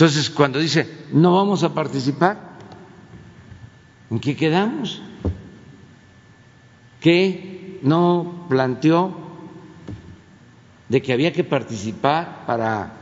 [0.02, 2.58] Entonces, cuando dice, no vamos a participar,
[4.10, 5.00] ¿En qué quedamos?
[7.00, 9.16] ¿Qué no planteó
[10.90, 12.94] de que había que participar para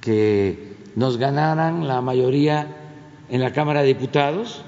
[0.00, 2.76] que nos ganaran la mayoría
[3.28, 4.64] en la Cámara de Diputados?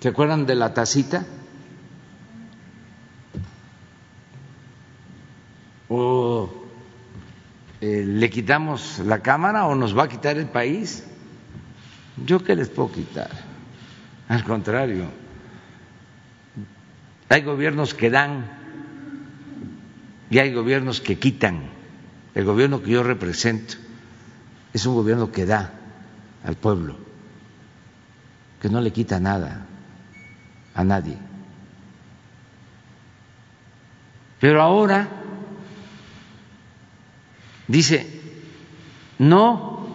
[0.00, 1.24] ¿Se acuerdan de la tacita?
[5.88, 6.64] ¿O
[7.86, 11.04] eh, le quitamos la Cámara o nos va a quitar el país.
[12.16, 13.28] ¿Yo qué les puedo quitar?
[14.28, 15.10] Al contrario,
[17.28, 18.46] hay gobiernos que dan
[20.30, 21.68] y hay gobiernos que quitan.
[22.34, 23.74] El gobierno que yo represento
[24.72, 25.74] es un gobierno que da
[26.44, 26.96] al pueblo,
[28.58, 29.66] que no le quita nada
[30.74, 31.18] a nadie.
[34.40, 35.23] Pero ahora
[37.66, 38.20] Dice,
[39.18, 39.86] no,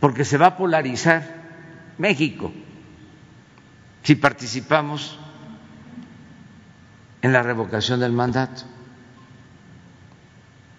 [0.00, 1.34] porque se va a polarizar
[1.98, 2.52] México
[4.02, 5.18] si participamos
[7.22, 8.62] en la revocación del mandato.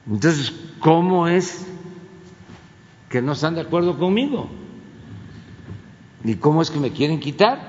[0.10, 1.68] Entonces, ¿cómo es
[3.10, 4.50] que no están de acuerdo conmigo?
[6.24, 7.60] ¿Y cómo es que me quieren quitar?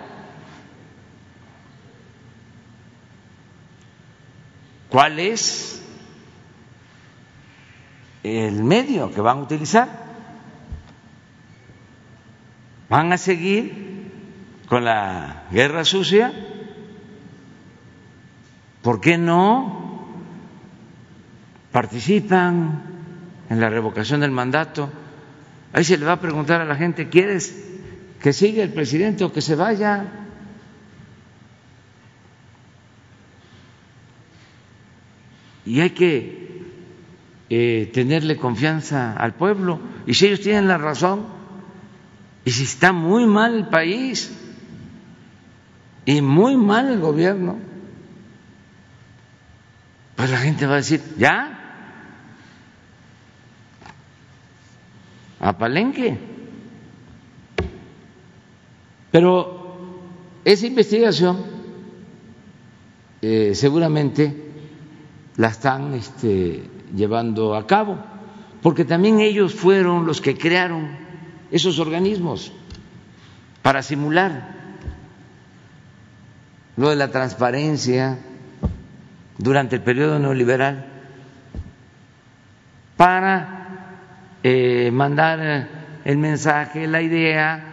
[4.89, 5.85] ¿Cuál es
[8.37, 9.89] el medio que van a utilizar.
[12.89, 14.11] Van a seguir
[14.69, 16.33] con la guerra sucia.
[18.83, 20.07] ¿Por qué no
[21.73, 22.83] participan
[23.51, 24.91] en la revocación del mandato?
[25.73, 27.65] Ahí se le va a preguntar a la gente, ¿quieres
[28.21, 30.07] que siga el presidente o que se vaya?
[35.69, 36.48] y hay que
[37.51, 39.81] eh, tenerle confianza al pueblo.
[40.07, 41.27] Y si ellos tienen la razón,
[42.45, 44.33] y si está muy mal el país
[46.05, 47.59] y muy mal el gobierno,
[50.17, 51.59] pues la gente va a decir, ya,
[55.41, 56.19] a Palenque.
[59.11, 59.59] Pero
[60.45, 61.45] esa investigación
[63.21, 64.48] eh, seguramente
[65.39, 67.97] la están este, llevando a cabo,
[68.61, 70.91] porque también ellos fueron los que crearon
[71.51, 72.53] esos organismos
[73.63, 74.57] para simular
[76.77, 78.19] lo de la transparencia
[79.39, 80.87] durante el periodo neoliberal,
[82.97, 84.01] para
[84.43, 85.69] eh, mandar
[86.05, 87.65] el mensaje, la idea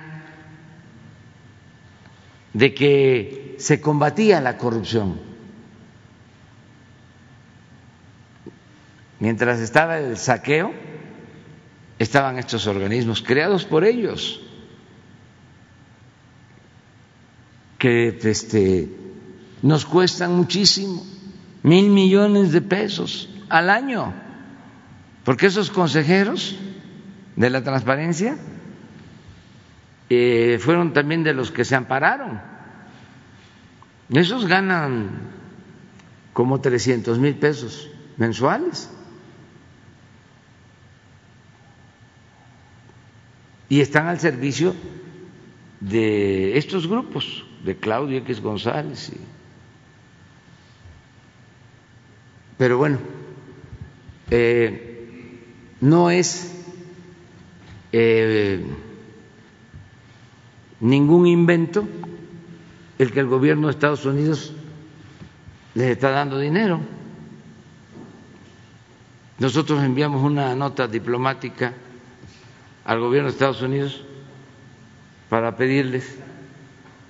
[2.53, 5.34] de que se combatía la corrupción.
[9.26, 10.71] Mientras estaba el saqueo,
[11.97, 14.39] estaban estos organismos creados por ellos,
[17.80, 18.88] que este,
[19.63, 21.03] nos cuestan muchísimo,
[21.63, 24.13] mil millones de pesos al año,
[25.23, 26.55] porque esos consejeros
[27.36, 28.38] de la transparencia
[30.11, 32.39] eh, fueron también de los que se ampararon.
[34.09, 35.09] Esos ganan
[36.32, 38.91] como 300 mil pesos mensuales.
[43.70, 44.76] Y están al servicio
[45.80, 49.11] de estos grupos, de Claudio X González.
[52.57, 52.99] Pero bueno,
[54.32, 55.41] eh,
[55.82, 56.63] no es
[57.91, 58.66] eh,
[60.80, 61.88] ningún invento
[62.97, 64.53] el que el gobierno de Estados Unidos
[65.74, 66.80] les está dando dinero.
[69.38, 71.74] Nosotros enviamos una nota diplomática
[72.86, 74.01] al gobierno de Estados Unidos
[75.29, 76.17] para pedirles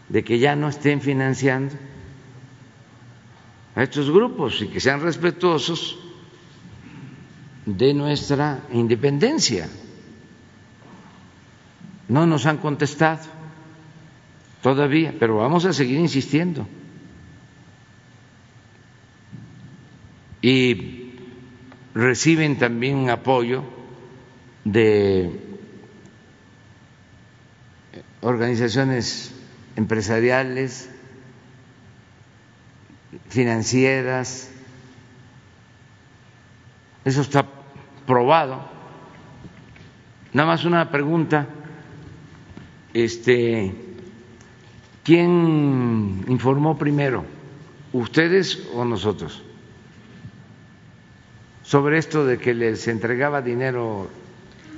[0.09, 1.76] de que ya no estén financiando
[3.76, 5.99] a estos grupos y que sean respetuosos
[7.65, 9.67] de nuestra independencia.
[12.07, 13.23] No nos han contestado
[14.61, 16.67] todavía, pero vamos a seguir insistiendo.
[20.41, 21.15] Y
[21.95, 23.63] reciben también apoyo
[24.63, 25.44] de
[28.26, 29.34] organizaciones
[29.76, 30.89] empresariales,
[33.30, 34.51] financieras,
[37.05, 37.45] eso está
[38.05, 38.61] probado.
[40.34, 41.47] Nada más una pregunta,
[42.93, 43.86] este
[45.05, 47.26] ¿Quién informó primero?
[47.93, 49.43] ¿Ustedes o nosotros?
[51.61, 54.09] Sobre esto de que les entregaba dinero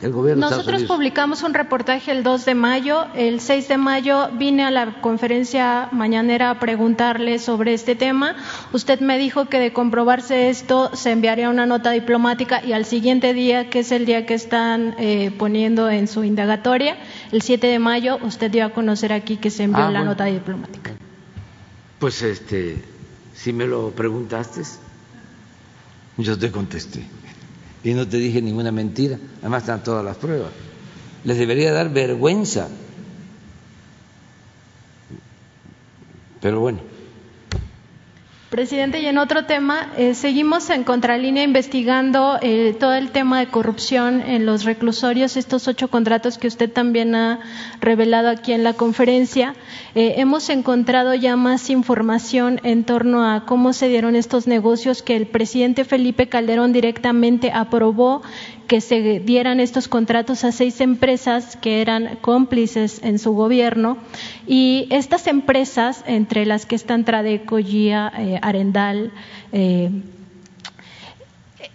[0.01, 0.49] el gobierno.
[0.49, 3.07] Nosotros publicamos un reportaje el 2 de mayo.
[3.15, 8.35] El 6 de mayo vine a la conferencia mañanera a preguntarle sobre este tema.
[8.73, 13.33] Usted me dijo que de comprobarse esto se enviaría una nota diplomática y al siguiente
[13.33, 16.97] día, que es el día que están eh, poniendo en su indagatoria,
[17.31, 20.25] el 7 de mayo, usted dio a conocer aquí que se envió ah, la nota
[20.25, 20.91] diplomática.
[21.99, 22.83] Pues este,
[23.33, 24.61] si me lo preguntaste,
[26.17, 27.05] yo te contesté
[27.87, 30.49] y no te dije ninguna mentira, además están todas las pruebas.
[31.23, 32.67] Les debería dar vergüenza.
[36.41, 36.96] Pero bueno.
[38.49, 43.47] Presidente, y en otro tema, eh, seguimos en contralínea investigando eh, todo el tema de
[43.47, 47.41] corrupción en los reclusorios, estos ocho contratos que usted también ha
[47.81, 49.53] revelado aquí en la conferencia.
[49.95, 55.17] Eh, hemos encontrado ya más información en torno a cómo se dieron estos negocios que
[55.17, 58.21] el presidente Felipe Calderón directamente aprobó
[58.67, 63.97] que se dieran estos contratos a seis empresas que eran cómplices en su gobierno.
[64.45, 69.11] Y estas empresas, entre las que están Tradeco, GIA, eh, Arendal,
[69.51, 69.89] eh,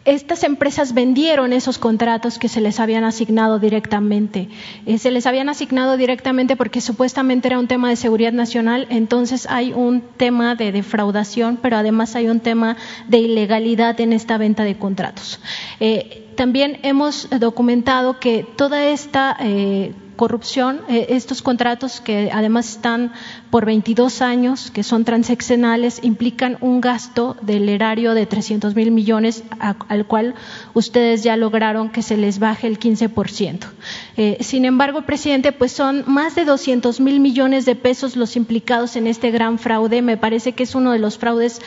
[0.04, 4.48] estas empresas vendieron esos contratos que se les habían asignado directamente.
[4.86, 9.46] Eh, se les habían asignado directamente porque supuestamente era un tema de seguridad nacional, entonces
[9.48, 12.76] hay un tema de defraudación, pero además hay un tema
[13.08, 15.40] de ilegalidad en esta venta de contratos.
[15.78, 19.92] Eh, también hemos documentado que toda esta eh,
[20.22, 23.12] corrupción, eh, estos contratos que además están
[23.50, 29.42] por 22 años, que son transeccionales, implican un gasto del erario de 300 mil millones,
[29.58, 30.36] al cual
[30.74, 33.66] ustedes ya lograron que se les baje el 15%.
[34.16, 38.94] Eh, sin embargo, presidente, pues son más de 200 mil millones de pesos los implicados
[38.94, 40.02] en este gran fraude.
[40.02, 41.60] Me parece que es uno de los fraudes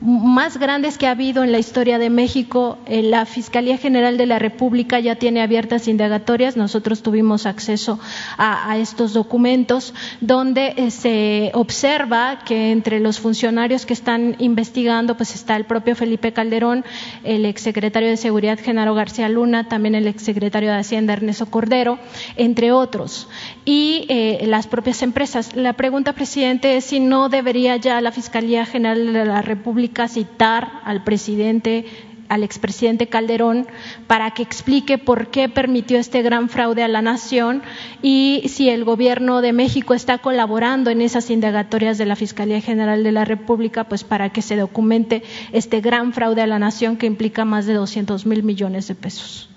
[0.00, 2.78] más grandes que ha habido en la historia de México.
[2.86, 6.56] Eh, la Fiscalía General de la República ya tiene abiertas indagatorias.
[6.56, 7.98] Nosotros tuvimos acceso
[8.36, 15.34] a, estos documentos donde eh, se observa que entre los funcionarios que están investigando pues
[15.34, 16.84] está el propio Felipe Calderón,
[17.24, 21.98] el exsecretario de Seguridad Genaro García Luna, también el exsecretario de Hacienda Ernesto Cordero,
[22.36, 23.28] entre otros,
[23.66, 25.54] y eh, las propias empresas.
[25.54, 30.80] La pregunta, presidente, es si no debería ya la Fiscalía General de la República citar
[30.84, 31.84] al presidente
[32.28, 33.66] al expresidente Calderón
[34.06, 37.62] para que explique por qué permitió este gran fraude a la nación
[38.02, 43.04] y si el gobierno de México está colaborando en esas indagatorias de la Fiscalía General
[43.04, 47.06] de la República, pues para que se documente este gran fraude a la nación que
[47.06, 49.48] implica más de 200 mil millones de pesos.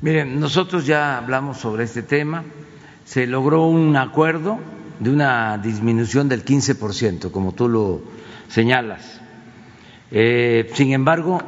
[0.00, 2.44] Miren, nosotros ya hablamos sobre este tema,
[3.08, 4.58] se logró un acuerdo
[5.00, 8.02] de una disminución del 15%, como tú lo
[8.48, 9.20] señalas
[10.10, 11.42] eh, sin embargo,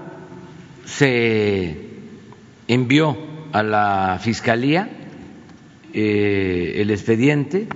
[0.84, 1.76] se
[2.68, 3.16] envió
[3.52, 4.88] a la Fiscalía
[5.92, 7.68] eh, el expediente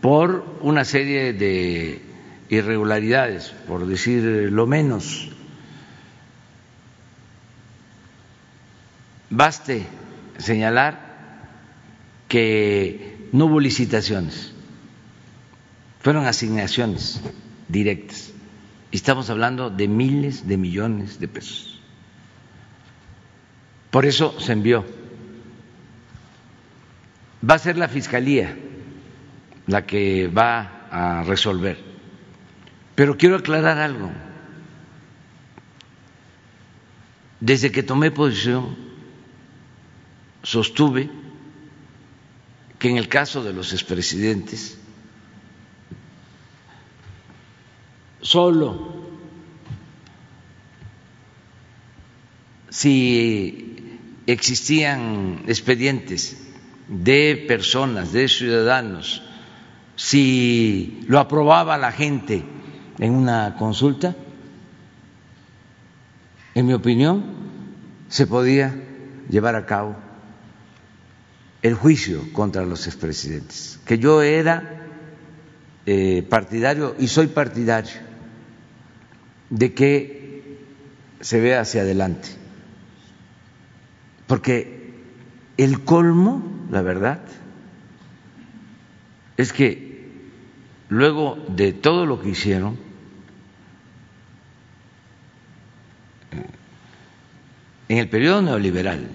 [0.00, 2.00] por una serie de
[2.48, 5.28] irregularidades, por decir lo menos.
[9.28, 9.86] Baste
[10.38, 11.09] señalar
[12.30, 14.54] que no hubo licitaciones,
[16.00, 17.20] fueron asignaciones
[17.68, 18.32] directas
[18.92, 21.80] estamos hablando de miles de millones de pesos.
[23.90, 24.84] Por eso se envió.
[27.48, 28.56] Va a ser la Fiscalía
[29.66, 31.78] la que va a resolver.
[32.94, 34.10] Pero quiero aclarar algo.
[37.40, 38.76] Desde que tomé posición,
[40.42, 41.08] sostuve
[42.80, 44.78] que en el caso de los expresidentes
[48.22, 49.00] solo
[52.70, 56.40] si existían expedientes
[56.88, 59.22] de personas, de ciudadanos,
[59.96, 62.42] si lo aprobaba la gente
[62.98, 64.16] en una consulta,
[66.54, 67.24] en mi opinión,
[68.08, 68.74] se podía
[69.28, 70.09] llevar a cabo
[71.62, 74.80] el juicio contra los expresidentes, que yo era
[75.86, 78.00] eh, partidario y soy partidario
[79.50, 80.58] de que
[81.20, 82.28] se vea hacia adelante.
[84.26, 84.94] Porque
[85.56, 87.20] el colmo, la verdad,
[89.36, 90.08] es que
[90.88, 92.78] luego de todo lo que hicieron,
[97.88, 99.08] en el periodo neoliberal,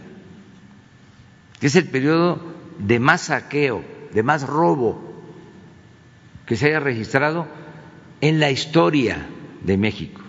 [1.60, 2.42] que es el periodo
[2.80, 3.84] de más saqueo,
[4.14, 5.14] de más robo
[6.46, 7.48] que se haya registrado
[8.22, 9.28] en la historia
[9.64, 10.22] de México.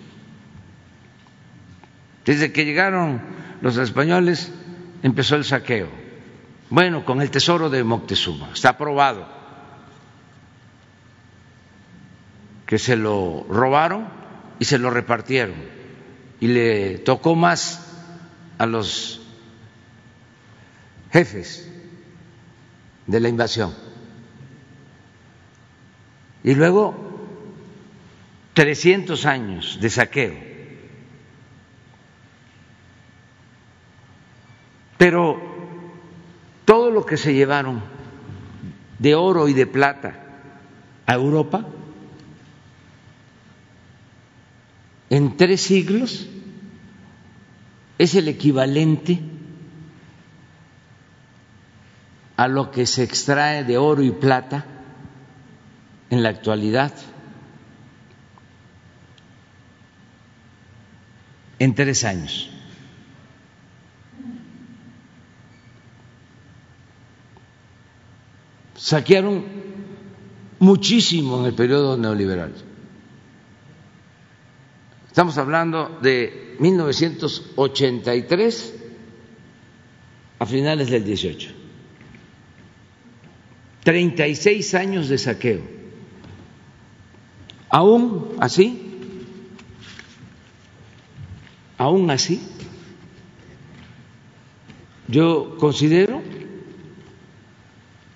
[2.25, 3.21] Desde que llegaron
[3.61, 4.53] los españoles
[5.03, 5.89] empezó el saqueo.
[6.69, 9.37] Bueno, con el tesoro de Moctezuma, está aprobado
[12.67, 14.09] que se lo robaron
[14.59, 15.55] y se lo repartieron
[16.41, 17.95] y le tocó más
[18.59, 19.26] a los
[21.17, 21.67] jefes
[23.07, 23.73] de la invasión.
[26.45, 26.95] Y luego
[28.53, 30.35] 300 años de saqueo
[34.99, 35.39] Pero
[36.65, 37.83] todo lo que se llevaron
[38.99, 40.15] de oro y de plata
[41.07, 41.67] a Europa
[45.11, 46.29] en tres siglos
[47.99, 49.21] es el equivalente
[52.37, 54.65] a lo que se extrae de oro y plata
[56.11, 56.93] en la actualidad.
[61.59, 62.51] En tres años.
[68.87, 69.45] saquearon
[70.61, 72.55] muchísimo en el periodo neoliberal.
[75.09, 78.75] Estamos hablando de 1983
[80.39, 81.56] a finales del 18.
[83.87, 85.61] 36 años de saqueo.
[87.69, 88.83] Aún así,
[91.79, 92.43] aún así,
[95.07, 96.21] yo considero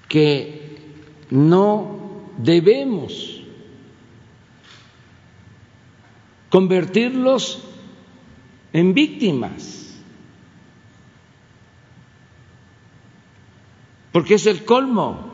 [0.09, 0.77] que
[1.31, 3.41] no debemos
[6.49, 7.65] convertirlos
[8.73, 9.97] en víctimas,
[14.11, 15.30] porque es el colmo.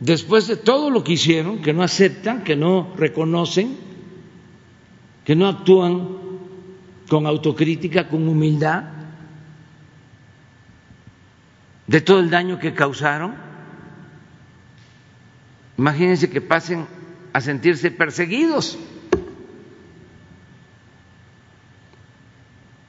[0.00, 3.78] Después de todo lo que hicieron, que no aceptan, que no reconocen,
[5.24, 6.08] que no actúan
[7.08, 8.84] con autocrítica, con humildad,
[11.86, 13.34] de todo el daño que causaron.
[15.78, 16.86] Imagínense que pasen
[17.32, 18.78] a sentirse perseguidos.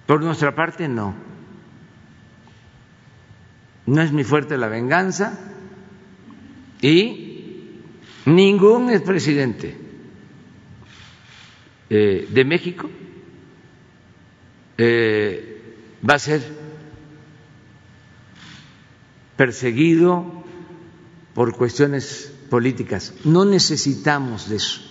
[0.08, 1.14] Por nuestra parte, no.
[3.86, 5.38] No es mi fuerte la venganza
[6.82, 7.82] y
[8.26, 9.78] ningún expresidente
[11.90, 12.90] eh, de México
[14.78, 15.62] eh,
[16.08, 16.42] va a ser
[19.36, 20.44] perseguido
[21.34, 23.14] por cuestiones políticas.
[23.24, 24.82] No necesitamos de eso.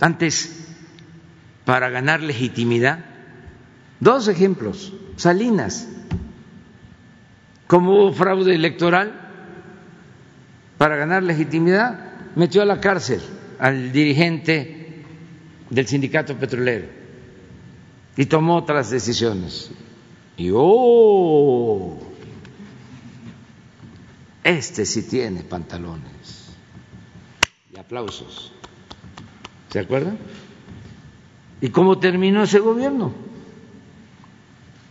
[0.00, 0.68] Antes,
[1.64, 3.04] para ganar legitimidad,
[4.00, 5.88] dos ejemplos, Salinas,
[7.66, 9.23] como hubo fraude electoral,
[10.78, 13.20] para ganar legitimidad, metió a la cárcel
[13.58, 15.04] al dirigente
[15.70, 16.86] del sindicato petrolero
[18.16, 19.70] y tomó otras decisiones.
[20.36, 21.98] Y oh,
[24.42, 26.50] este sí tiene pantalones.
[27.72, 28.52] Y aplausos.
[29.70, 30.18] ¿Se acuerdan?
[31.60, 33.12] ¿Y cómo terminó ese gobierno?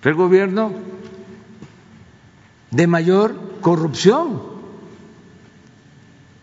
[0.02, 0.74] Fue el gobierno
[2.72, 4.53] de mayor corrupción.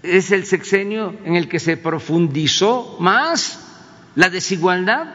[0.03, 3.61] Es el sexenio en el que se profundizó más
[4.14, 5.09] la desigualdad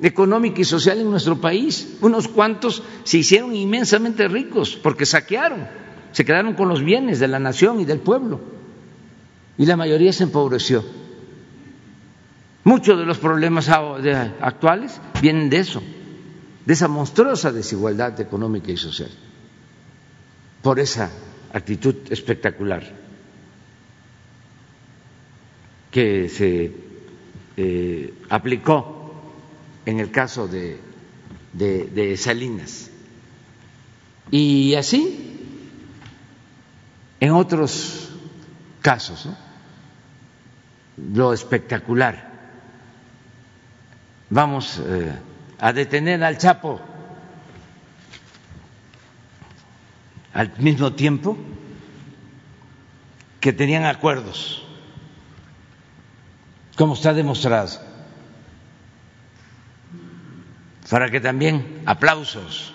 [0.00, 1.98] económica y social en nuestro país.
[2.00, 5.66] Unos cuantos se hicieron inmensamente ricos porque saquearon,
[6.12, 8.40] se quedaron con los bienes de la nación y del pueblo.
[9.58, 10.82] Y la mayoría se empobreció.
[12.64, 15.82] Muchos de los problemas actuales vienen de eso,
[16.64, 19.10] de esa monstruosa desigualdad económica y social,
[20.62, 21.10] por esa
[21.52, 23.01] actitud espectacular
[25.92, 26.72] que se
[27.56, 29.14] eh, aplicó
[29.86, 30.80] en el caso de,
[32.16, 32.90] Salinas.
[34.30, 35.28] Y así
[37.20, 38.10] en otros
[38.80, 39.28] casos,
[40.96, 42.32] lo espectacular.
[44.30, 45.12] Vamos eh,
[45.60, 46.80] a detener al Chapo
[50.32, 51.36] al mismo tiempo
[53.40, 54.66] que tenían acuerdos,
[56.76, 57.92] como está demostrado
[60.92, 62.74] para que también aplausos.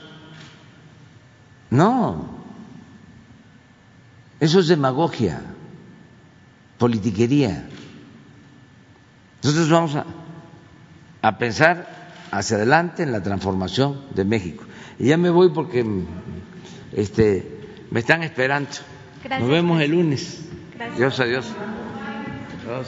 [1.70, 2.30] No,
[4.40, 5.42] eso es demagogia,
[6.80, 7.68] politiquería.
[9.44, 10.06] Nosotros vamos a,
[11.22, 11.88] a pensar
[12.32, 14.64] hacia adelante en la transformación de México.
[14.98, 15.86] Y ya me voy porque
[16.94, 18.70] este, me están esperando.
[19.30, 20.46] Nos vemos el lunes.
[20.76, 20.98] Gracias.
[20.98, 21.46] Dios adiós.
[22.66, 22.88] Dios.